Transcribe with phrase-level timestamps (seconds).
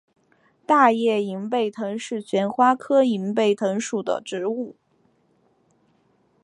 [0.65, 4.75] 大叶银背藤是旋花科银背藤属的植物。